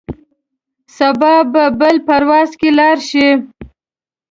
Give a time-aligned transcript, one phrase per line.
[0.97, 3.27] سبا به بل پرواز کې لاړ شې.